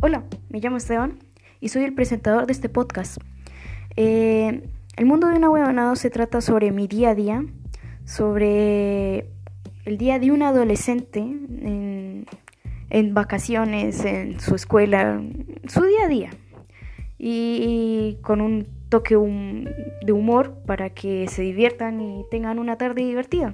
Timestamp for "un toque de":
18.40-20.12